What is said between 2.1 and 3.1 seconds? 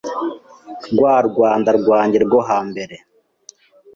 rwo hambere